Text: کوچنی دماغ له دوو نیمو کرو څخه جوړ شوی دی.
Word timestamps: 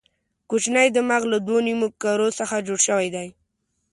کوچنی 0.49 0.87
دماغ 0.97 1.23
له 1.31 1.37
دوو 1.45 1.57
نیمو 1.67 1.87
کرو 2.01 2.27
څخه 2.39 2.55
جوړ 2.67 2.79
شوی 2.87 3.07
دی. 3.15 3.27